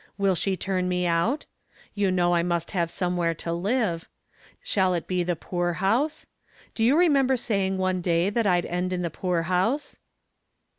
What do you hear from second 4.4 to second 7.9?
Shall it be the poorhouse? Do you remember saying